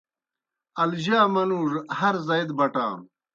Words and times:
الجا 0.83 1.21
منُوڙوْ 1.33 1.79
ہر 1.99 2.15
زائی 2.27 2.43
دہ 2.49 2.53
بٹانوْ۔ 2.57 3.05